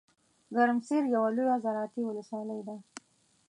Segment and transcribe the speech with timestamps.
[0.55, 2.75] ګرمسیر یوه لویه زراعتي ولسوالۍ ده.